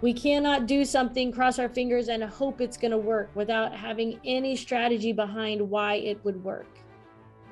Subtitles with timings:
[0.00, 4.20] We cannot do something, cross our fingers, and hope it's going to work without having
[4.24, 6.68] any strategy behind why it would work.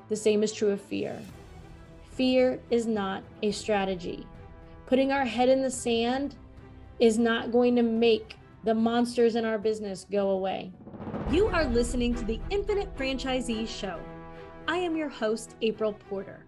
[0.08, 1.21] The same is true of fear.
[2.12, 4.24] Fear is not a strategy.
[4.87, 6.37] Putting our head in the sand
[7.01, 10.73] is not going to make the monsters in our business go away.
[11.33, 13.99] You are listening to the Infinite Franchisee Show.
[14.69, 16.45] I am your host, April Porter.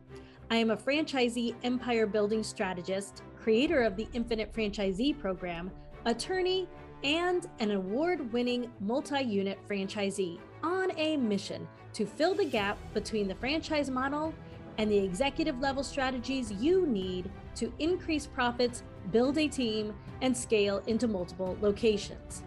[0.51, 5.71] I am a franchisee empire building strategist, creator of the Infinite Franchisee Program,
[6.05, 6.69] attorney,
[7.05, 13.29] and an award winning multi unit franchisee on a mission to fill the gap between
[13.29, 14.35] the franchise model
[14.79, 20.83] and the executive level strategies you need to increase profits, build a team, and scale
[20.87, 22.43] into multiple locations.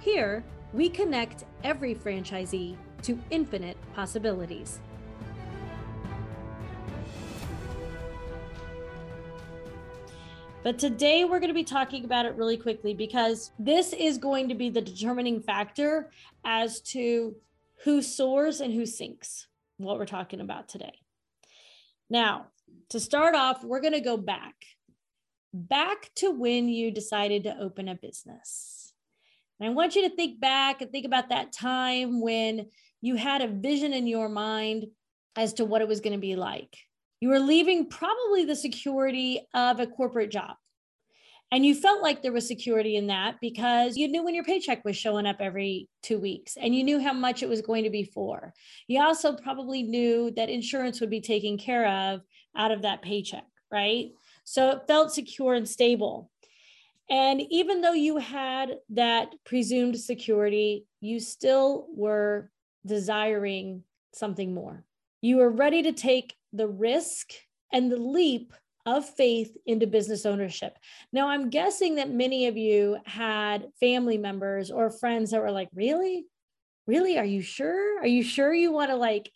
[0.00, 4.80] Here, we connect every franchisee to infinite possibilities.
[10.66, 14.48] But today we're going to be talking about it really quickly because this is going
[14.48, 16.10] to be the determining factor
[16.44, 17.36] as to
[17.84, 20.98] who soars and who sinks, what we're talking about today.
[22.10, 22.48] Now,
[22.88, 24.56] to start off, we're going to go back,
[25.54, 28.92] back to when you decided to open a business.
[29.60, 32.66] And I want you to think back and think about that time when
[33.00, 34.86] you had a vision in your mind
[35.36, 36.76] as to what it was going to be like.
[37.20, 40.56] You were leaving probably the security of a corporate job.
[41.52, 44.84] And you felt like there was security in that because you knew when your paycheck
[44.84, 47.90] was showing up every two weeks and you knew how much it was going to
[47.90, 48.52] be for.
[48.88, 52.22] You also probably knew that insurance would be taken care of
[52.56, 54.10] out of that paycheck, right?
[54.42, 56.30] So it felt secure and stable.
[57.08, 62.50] And even though you had that presumed security, you still were
[62.84, 64.84] desiring something more.
[65.20, 67.32] You were ready to take the risk
[67.72, 68.52] and the leap
[68.86, 70.78] of faith into business ownership.
[71.12, 75.68] Now, I'm guessing that many of you had family members or friends that were like,
[75.74, 76.26] Really?
[76.86, 77.18] Really?
[77.18, 77.98] Are you sure?
[78.00, 79.32] Are you sure you want to like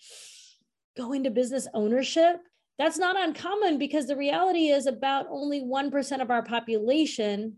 [0.96, 2.36] go into business ownership?
[2.78, 7.56] That's not uncommon because the reality is about only 1% of our population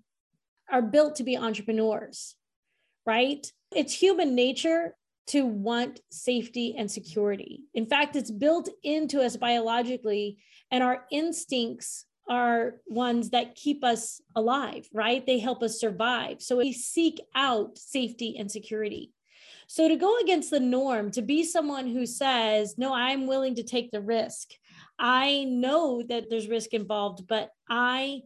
[0.70, 2.34] are built to be entrepreneurs,
[3.04, 3.46] right?
[3.70, 4.96] It's human nature
[5.28, 7.60] to want safety and security.
[7.74, 10.38] In fact, it's built into us biologically,
[10.70, 15.24] and our instincts are ones that keep us alive, right?
[15.26, 16.40] They help us survive.
[16.40, 19.12] So we seek out safety and security.
[19.66, 23.62] So to go against the norm, to be someone who says, No, I'm willing to
[23.62, 24.50] take the risk.
[24.98, 28.22] I know that there's risk involved, but I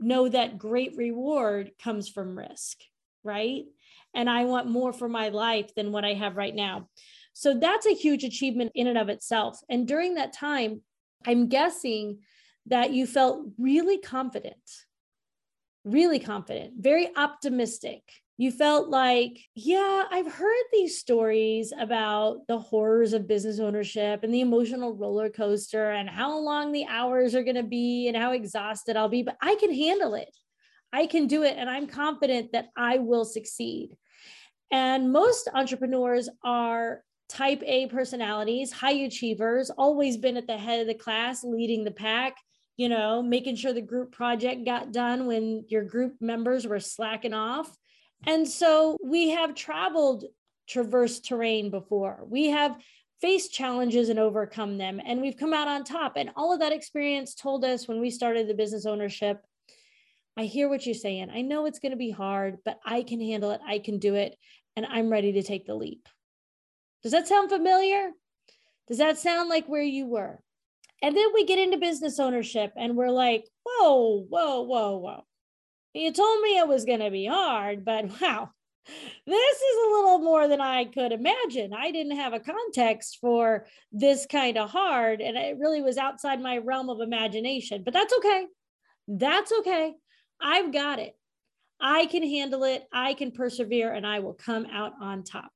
[0.00, 2.78] know that great reward comes from risk,
[3.24, 3.64] right?
[4.14, 6.88] And I want more for my life than what I have right now.
[7.32, 9.58] So that's a huge achievement in and of itself.
[9.70, 10.82] And during that time,
[11.26, 12.18] I'm guessing
[12.66, 14.56] that you felt really confident,
[15.84, 18.02] really confident, very optimistic,
[18.38, 24.32] you felt like, yeah, I've heard these stories about the horrors of business ownership and
[24.32, 28.32] the emotional roller coaster and how long the hours are going to be and how
[28.32, 30.34] exhausted I'll be, but I can handle it.
[30.92, 31.56] I can do it.
[31.56, 33.96] And I'm confident that I will succeed.
[34.70, 40.86] And most entrepreneurs are type A personalities, high achievers, always been at the head of
[40.86, 42.36] the class, leading the pack,
[42.76, 47.34] you know, making sure the group project got done when your group members were slacking
[47.34, 47.74] off.
[48.26, 50.24] And so we have traveled
[50.68, 52.24] traversed terrain before.
[52.28, 52.76] We have
[53.20, 56.14] faced challenges and overcome them, and we've come out on top.
[56.16, 59.42] And all of that experience told us when we started the business ownership
[60.36, 61.30] I hear what you're saying.
[61.30, 63.60] I know it's going to be hard, but I can handle it.
[63.66, 64.36] I can do it.
[64.76, 66.08] And I'm ready to take the leap.
[67.02, 68.10] Does that sound familiar?
[68.88, 70.40] Does that sound like where you were?
[71.02, 75.24] And then we get into business ownership and we're like, whoa, whoa, whoa, whoa.
[75.94, 78.50] You told me it was going to be hard, but wow,
[79.26, 81.72] this is a little more than I could imagine.
[81.74, 86.40] I didn't have a context for this kind of hard, and it really was outside
[86.40, 88.46] my realm of imagination, but that's okay.
[89.08, 89.94] That's okay.
[90.42, 91.16] I've got it.
[91.80, 92.86] I can handle it.
[92.92, 95.50] I can persevere, and I will come out on top.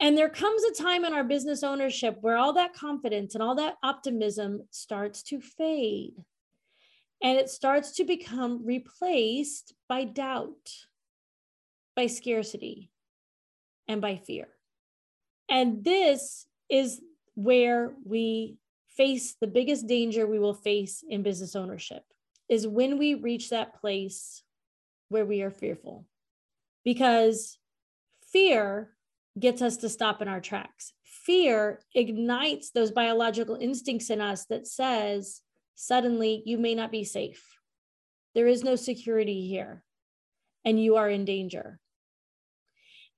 [0.00, 3.54] And there comes a time in our business ownership where all that confidence and all
[3.56, 6.14] that optimism starts to fade
[7.22, 10.70] and it starts to become replaced by doubt,
[11.94, 12.90] by scarcity,
[13.86, 14.48] and by fear.
[15.48, 17.00] And this is
[17.34, 18.56] where we
[18.96, 22.02] face the biggest danger we will face in business ownership
[22.52, 24.42] is when we reach that place
[25.08, 26.06] where we are fearful
[26.84, 27.58] because
[28.32, 28.90] fear
[29.38, 30.92] gets us to stop in our tracks
[31.26, 35.40] fear ignites those biological instincts in us that says
[35.74, 37.44] suddenly you may not be safe.
[38.34, 39.82] There is no security here.
[40.64, 41.80] and you are in danger.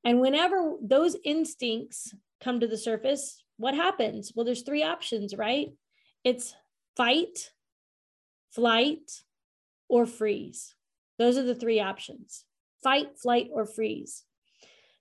[0.02, 4.32] And whenever those instincts come to the surface, what happens?
[4.34, 5.68] Well, there's three options, right?
[6.24, 6.54] It's
[6.96, 7.50] fight,
[8.54, 9.10] flight,
[9.88, 10.74] or freeze.
[11.18, 12.44] Those are the three options
[12.82, 14.24] fight, flight, or freeze.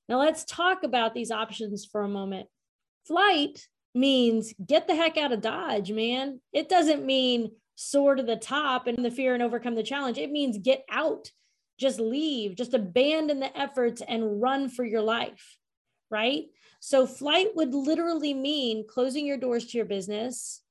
[0.08, 2.48] Now, let's talk about these options for a moment.
[3.06, 6.40] Flight means get the heck out of Dodge, man.
[6.54, 10.18] It doesn't mean soar to the top and the fear and overcome the challenge.
[10.18, 11.32] It means get out,
[11.78, 15.58] just leave, just abandon the efforts and run for your life,
[16.10, 16.46] right?
[16.80, 20.62] So, flight would literally mean closing your doors to your business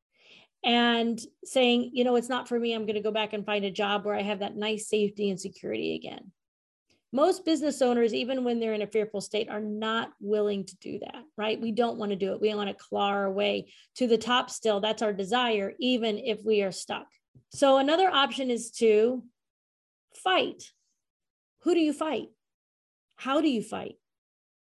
[0.64, 2.72] and saying, you know, it's not for me.
[2.72, 5.30] I'm going to go back and find a job where I have that nice safety
[5.30, 6.30] and security again.
[7.14, 10.98] Most business owners, even when they're in a fearful state, are not willing to do
[11.00, 11.60] that, right?
[11.60, 12.40] We don't want to do it.
[12.40, 14.80] We want to claw our way to the top still.
[14.80, 17.06] That's our desire, even if we are stuck.
[17.50, 19.22] So, another option is to
[20.24, 20.62] fight.
[21.62, 22.28] Who do you fight?
[23.16, 23.96] How do you fight?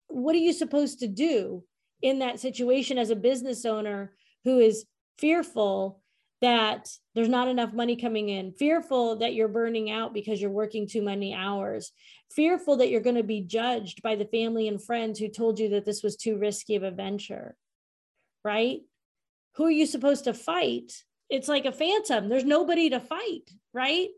[0.08, 1.66] What are you supposed to do
[2.02, 4.14] in that situation as a business owner
[4.46, 4.86] who is
[5.20, 6.02] fearful
[6.42, 10.88] that there's not enough money coming in, fearful that you're burning out because you're working
[10.88, 11.92] too many hours,
[12.32, 15.70] fearful that you're going to be judged by the family and friends who told you
[15.70, 17.56] that this was too risky of a venture,
[18.44, 18.80] right?
[19.56, 20.94] Who are you supposed to fight?
[21.30, 22.30] It's like a phantom.
[22.30, 24.10] There's nobody to fight, right?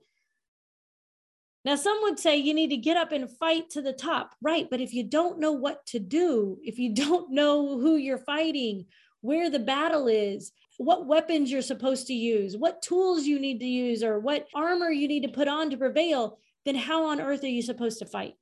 [1.65, 4.68] Now, some would say you need to get up and fight to the top, right?
[4.69, 8.86] But if you don't know what to do, if you don't know who you're fighting,
[9.21, 10.51] where the battle is,
[10.83, 14.89] what weapons you're supposed to use, what tools you need to use, or what armor
[14.89, 18.06] you need to put on to prevail, then how on earth are you supposed to
[18.06, 18.33] fight?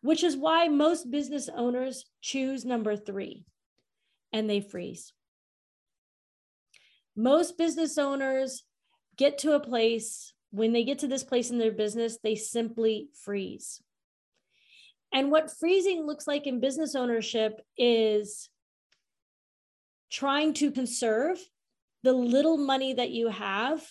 [0.00, 3.44] Which is why most business owners choose number three
[4.32, 5.12] and they freeze.
[7.16, 8.62] Most business owners
[9.16, 13.08] get to a place, when they get to this place in their business, they simply
[13.24, 13.80] freeze.
[15.12, 18.50] And what freezing looks like in business ownership is
[20.10, 21.38] trying to conserve
[22.02, 23.84] the little money that you have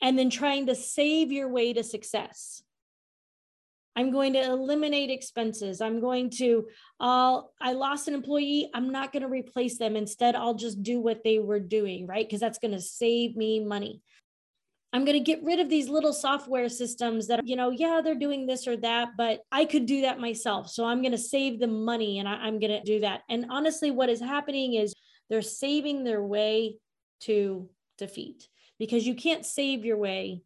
[0.00, 2.62] and then trying to save your way to success.
[3.94, 5.80] I'm going to eliminate expenses.
[5.80, 6.66] I'm going to,
[6.98, 8.70] uh, I lost an employee.
[8.72, 9.96] I'm not going to replace them.
[9.96, 12.26] Instead, I'll just do what they were doing, right?
[12.26, 14.00] Because that's going to save me money.
[14.94, 18.14] I'm going to get rid of these little software systems that, you know, yeah, they're
[18.14, 20.68] doing this or that, but I could do that myself.
[20.68, 23.22] So I'm going to save the money and I, am going to do that.
[23.30, 24.94] And honestly, what is happening is
[25.32, 26.76] they're saving their way
[27.20, 28.48] to defeat
[28.78, 30.42] because you can't save your way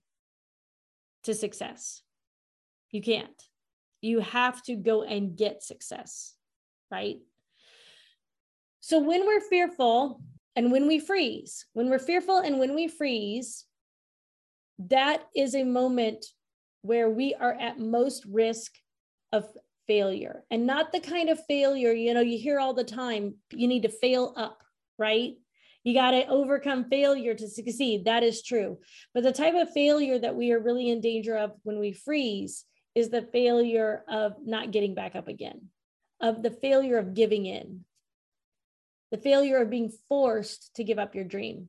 [1.24, 2.02] to success.
[2.92, 3.42] You can't.
[4.00, 6.36] You have to go and get success,
[6.88, 7.16] right?
[8.78, 10.20] So when we're fearful
[10.54, 13.64] and when we freeze, when we're fearful and when we freeze,
[14.78, 16.26] that is a moment
[16.82, 18.70] where we are at most risk
[19.32, 19.48] of
[19.88, 23.68] failure and not the kind of failure you know you hear all the time you
[23.68, 24.62] need to fail up
[24.98, 25.34] right
[25.84, 28.78] you got to overcome failure to succeed that is true
[29.14, 32.64] but the type of failure that we are really in danger of when we freeze
[32.94, 35.68] is the failure of not getting back up again
[36.20, 37.84] of the failure of giving in
[39.10, 41.68] the failure of being forced to give up your dream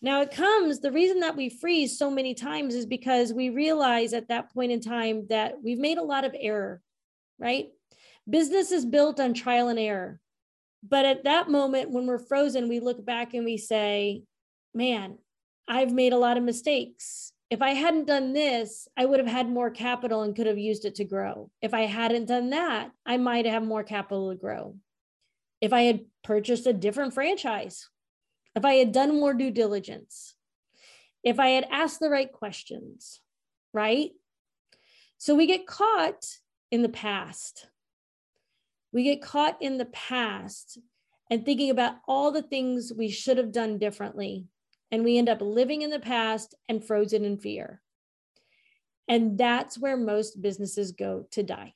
[0.00, 4.12] now it comes, the reason that we freeze so many times is because we realize
[4.12, 6.80] at that point in time that we've made a lot of error,
[7.38, 7.70] right?
[8.28, 10.20] Business is built on trial and error.
[10.82, 14.22] But at that moment, when we're frozen, we look back and we say,
[14.74, 15.18] man,
[15.66, 17.32] I've made a lot of mistakes.
[17.50, 20.84] If I hadn't done this, I would have had more capital and could have used
[20.84, 21.50] it to grow.
[21.62, 24.76] If I hadn't done that, I might have more capital to grow.
[25.60, 27.88] If I had purchased a different franchise,
[28.54, 30.34] if I had done more due diligence,
[31.24, 33.20] if I had asked the right questions,
[33.72, 34.10] right?
[35.16, 36.26] So we get caught
[36.70, 37.66] in the past.
[38.92, 40.78] We get caught in the past
[41.30, 44.46] and thinking about all the things we should have done differently.
[44.90, 47.82] And we end up living in the past and frozen in fear.
[49.06, 51.74] And that's where most businesses go to die.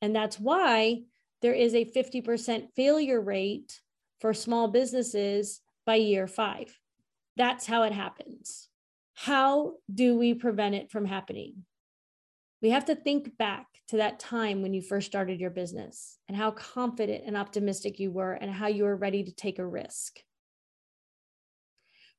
[0.00, 1.02] And that's why
[1.42, 3.80] there is a 50% failure rate
[4.20, 6.78] for small businesses by year five.
[7.36, 8.68] That's how it happens.
[9.14, 11.64] How do we prevent it from happening?
[12.62, 16.36] We have to think back to that time when you first started your business and
[16.36, 20.20] how confident and optimistic you were and how you were ready to take a risk.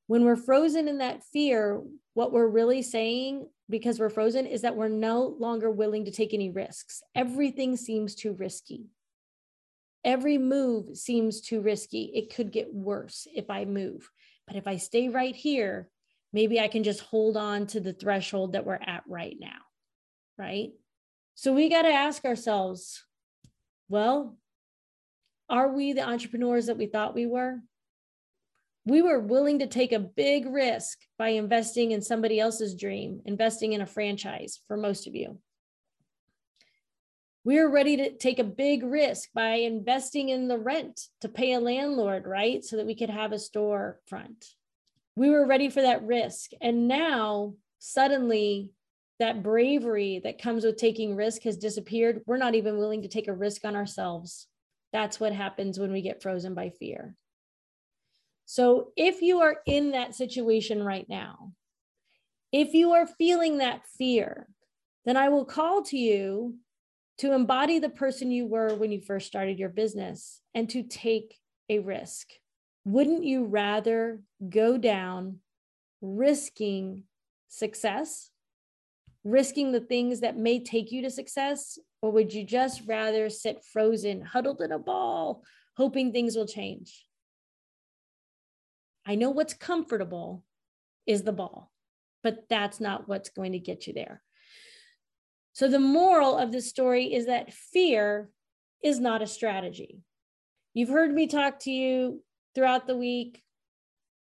[0.08, 1.82] When we're frozen in that fear,
[2.14, 6.34] what we're really saying because we're frozen is that we're no longer willing to take
[6.34, 7.02] any risks.
[7.16, 8.88] Everything seems too risky.
[10.04, 12.12] Every move seems too risky.
[12.14, 14.12] It could get worse if I move.
[14.46, 15.88] But if I stay right here,
[16.34, 19.62] maybe I can just hold on to the threshold that we're at right now.
[20.38, 20.72] Right?
[21.36, 23.04] So we got to ask ourselves
[23.90, 24.38] well,
[25.50, 27.60] are we the entrepreneurs that we thought we were?
[28.86, 33.74] We were willing to take a big risk by investing in somebody else's dream, investing
[33.74, 35.38] in a franchise for most of you.
[37.46, 41.60] We're ready to take a big risk by investing in the rent to pay a
[41.60, 42.64] landlord, right?
[42.64, 44.46] So that we could have a store front.
[45.16, 46.52] We were ready for that risk.
[46.62, 48.72] And now suddenly
[49.20, 52.22] that bravery that comes with taking risk has disappeared.
[52.26, 54.48] We're not even willing to take a risk on ourselves.
[54.92, 57.16] That's what happens when we get frozen by fear.
[58.46, 61.54] So if you are in that situation right now,
[62.52, 64.48] if you are feeling that fear,
[65.06, 66.58] then I will call to you
[67.20, 71.38] to embody the person you were when you first started your business and to take
[71.70, 72.28] a risk.
[72.86, 75.40] Wouldn't you rather go down
[76.02, 77.04] risking
[77.48, 78.30] success,
[79.24, 83.64] risking the things that may take you to success, or would you just rather sit
[83.72, 85.44] frozen, huddled in a ball,
[85.78, 87.06] hoping things will change?
[89.06, 90.44] I know what's comfortable
[91.06, 91.72] is the ball,
[92.22, 94.22] but that's not what's going to get you there.
[95.54, 98.30] So, the moral of this story is that fear
[98.84, 100.00] is not a strategy.
[100.74, 102.24] You've heard me talk to you
[102.56, 103.44] throughout the week.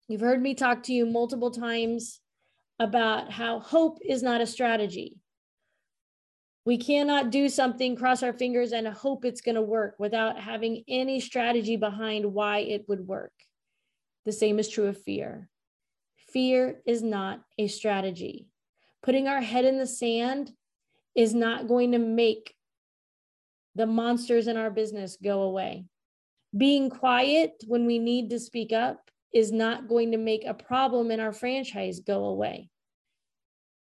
[0.07, 2.21] You've heard me talk to you multiple times
[2.79, 5.17] about how hope is not a strategy.
[6.65, 10.85] We cannot do something, cross our fingers, and hope it's going to work without having
[10.87, 13.33] any strategy behind why it would work.
[14.27, 15.49] The same is true of fear.
[16.33, 18.49] Fear is not a strategy.
[19.03, 20.53] Putting our head in the sand
[21.15, 22.55] is not going to make
[23.75, 25.87] the monsters in our business go away.
[26.55, 31.11] Being quiet when we need to speak up is not going to make a problem
[31.11, 32.71] in our franchise go away.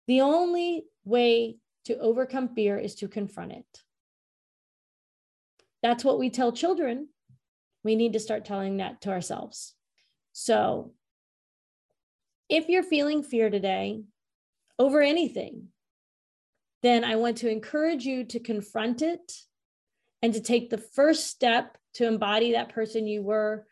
[0.07, 3.83] The only way to overcome fear is to confront it.
[5.83, 7.09] That's what we tell children.
[7.83, 9.75] We need to start telling that to ourselves.
[10.33, 10.93] So,
[12.49, 14.03] if you're feeling fear today
[14.77, 15.67] over anything,
[16.83, 19.31] then I want to encourage you to confront it
[20.21, 23.65] and to take the first step to embody that person you were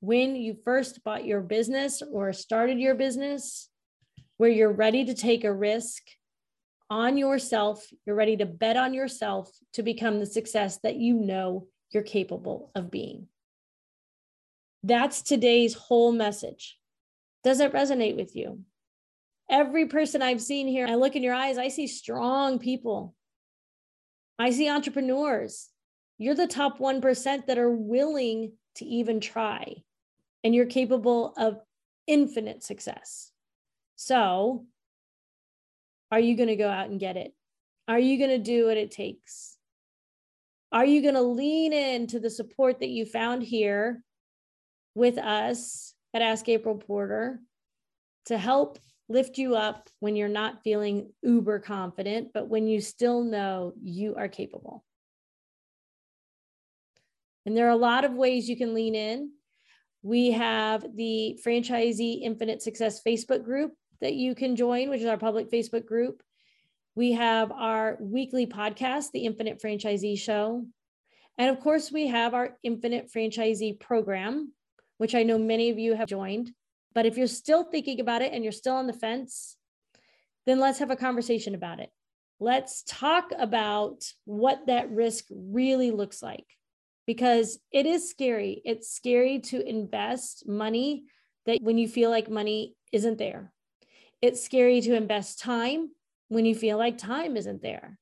[0.00, 3.68] when you first bought your business or started your business,
[4.36, 6.02] where you're ready to take a risk
[6.90, 11.66] on yourself, you're ready to bet on yourself to become the success that you know
[11.90, 13.26] you're capable of being.
[14.82, 16.78] That's today's whole message.
[17.42, 18.60] Does it resonate with you?
[19.50, 23.14] Every person I've seen here, I look in your eyes, I see strong people.
[24.38, 25.68] I see entrepreneurs.
[26.16, 29.82] You're the top 1% that are willing to even try,
[30.48, 31.60] and you're capable of
[32.06, 33.32] infinite success.
[33.96, 34.64] So,
[36.10, 37.34] are you going to go out and get it?
[37.86, 39.58] Are you going to do what it takes?
[40.72, 44.02] Are you going to lean into the support that you found here
[44.94, 47.40] with us at Ask April Porter
[48.24, 48.78] to help
[49.10, 54.14] lift you up when you're not feeling uber confident, but when you still know you
[54.16, 54.82] are capable?
[57.44, 59.32] And there are a lot of ways you can lean in.
[60.08, 65.18] We have the Franchisee Infinite Success Facebook group that you can join, which is our
[65.18, 66.22] public Facebook group.
[66.94, 70.64] We have our weekly podcast, The Infinite Franchisee Show.
[71.36, 74.54] And of course, we have our Infinite Franchisee program,
[74.96, 76.52] which I know many of you have joined.
[76.94, 79.58] But if you're still thinking about it and you're still on the fence,
[80.46, 81.90] then let's have a conversation about it.
[82.40, 86.46] Let's talk about what that risk really looks like
[87.08, 88.60] because it is scary.
[88.66, 91.04] It's scary to invest money
[91.46, 93.50] that when you feel like money isn't there.
[94.20, 95.88] It's scary to invest time
[96.28, 97.98] when you feel like time isn't there.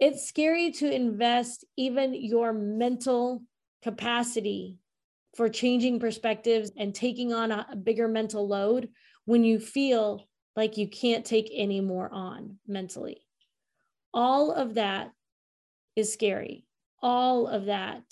[0.00, 3.44] It's scary to invest even your mental
[3.84, 4.78] capacity
[5.36, 8.88] for changing perspectives and taking on a, bigger mental load
[9.26, 10.26] when you feel
[10.56, 13.20] like you can't take any more on mentally.
[14.12, 15.12] All of that
[15.94, 16.66] is scary.
[17.00, 18.02] All of that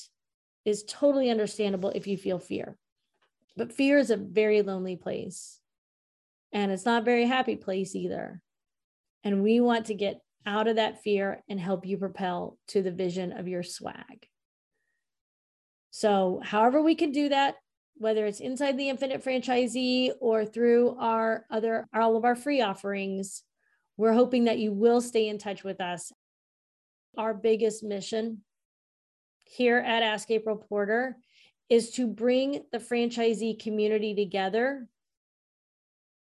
[0.68, 2.76] is totally understandable if you feel fear.
[3.56, 5.60] But fear is a very lonely place
[6.52, 8.40] and it's not a very happy place either.
[9.24, 12.92] And we want to get out of that fear and help you propel to the
[12.92, 14.28] vision of your swag.
[15.90, 17.56] So, however, we can do that,
[17.96, 23.42] whether it's inside the Infinite Franchisee or through our other, all of our free offerings,
[23.96, 26.12] we're hoping that you will stay in touch with us.
[27.16, 28.42] Our biggest mission
[29.48, 31.16] here at Ask April Porter
[31.68, 34.86] is to bring the franchisee community together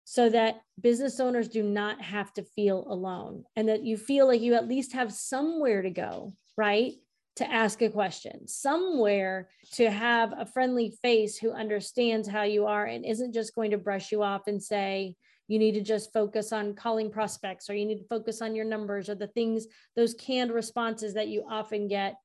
[0.03, 4.41] so that business owners do not have to feel alone and that you feel like
[4.41, 6.93] you at least have somewhere to go, right?
[7.37, 12.85] To ask a question, somewhere to have a friendly face who understands how you are
[12.85, 15.15] and isn't just going to brush you off and say,
[15.47, 18.65] you need to just focus on calling prospects or you need to focus on your
[18.65, 22.15] numbers or the things, those canned responses that you often get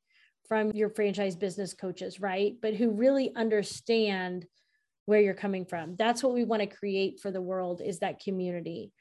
[0.48, 2.54] from your franchise business coaches, right?
[2.60, 4.46] But who really understand
[5.06, 5.96] where you're coming from.
[5.96, 8.92] That's what we want to create for the world is that community.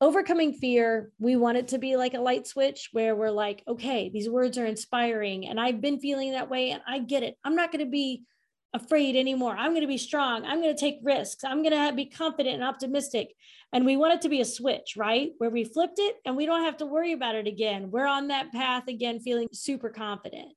[0.00, 4.10] Overcoming fear, we want it to be like a light switch where we're like, okay,
[4.12, 7.36] these words are inspiring and I've been feeling that way and I get it.
[7.44, 8.24] I'm not going to be
[8.74, 9.56] afraid anymore.
[9.56, 10.44] I'm going to be strong.
[10.44, 11.44] I'm going to take risks.
[11.44, 13.32] I'm going to be confident and optimistic.
[13.72, 15.30] And we want it to be a switch, right?
[15.38, 17.90] Where we flipped it and we don't have to worry about it again.
[17.90, 20.52] We're on that path again, feeling super confident.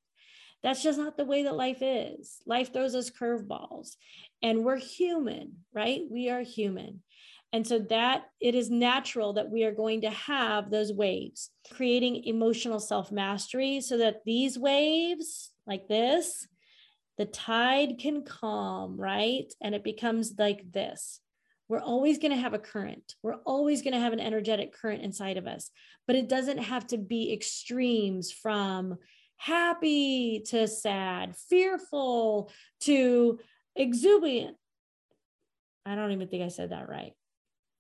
[0.64, 2.42] That's just not the way that life is.
[2.46, 3.96] Life throws us curveballs
[4.42, 6.02] and we're human, right?
[6.10, 7.04] We are human.
[7.54, 12.24] And so that it is natural that we are going to have those waves, creating
[12.26, 16.48] emotional self mastery so that these waves, like this,
[17.18, 19.52] the tide can calm, right?
[19.62, 21.20] And it becomes like this.
[21.68, 23.16] We're always going to have a current.
[23.22, 25.70] We're always going to have an energetic current inside of us,
[26.06, 28.98] but it doesn't have to be extremes from
[29.36, 33.40] happy to sad, fearful to
[33.76, 34.56] exuberant.
[35.86, 37.14] I don't even think I said that right.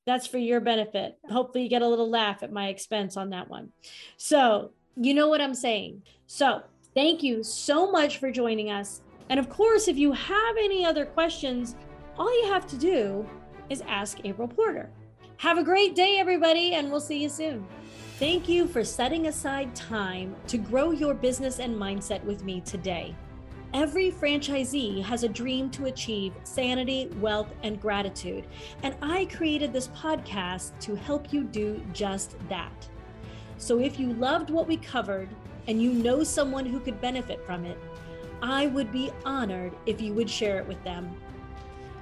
[0.05, 1.17] That's for your benefit.
[1.29, 3.71] Hopefully, you get a little laugh at my expense on that one.
[4.15, 6.03] So, you know what I'm saying.
[6.27, 6.61] So,
[6.95, 9.01] thank you so much for joining us.
[9.29, 11.75] And of course, if you have any other questions,
[12.17, 13.27] all you have to do
[13.69, 14.89] is ask April Porter.
[15.37, 17.67] Have a great day, everybody, and we'll see you soon.
[18.17, 23.13] Thank you for setting aside time to grow your business and mindset with me today.
[23.73, 28.47] Every franchisee has a dream to achieve sanity, wealth, and gratitude,
[28.81, 32.89] and I created this podcast to help you do just that.
[33.57, 35.29] So if you loved what we covered
[35.67, 37.77] and you know someone who could benefit from it,
[38.41, 41.15] I would be honored if you would share it with them.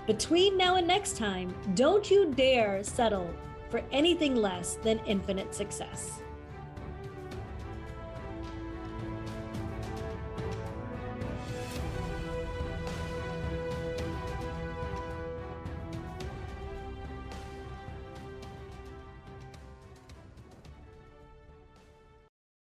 [0.07, 3.33] Between now and next time, don't you dare settle
[3.69, 6.21] for anything less than infinite success.